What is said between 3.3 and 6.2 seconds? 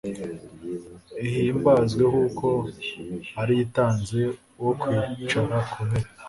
ari yo itanze uwo kwicara ku ntebe